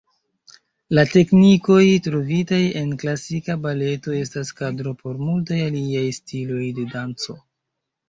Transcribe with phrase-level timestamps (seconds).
[0.99, 7.43] La teknikoj trovitaj en klasika baleto estas kadro por multaj aliaj stiloj de danco.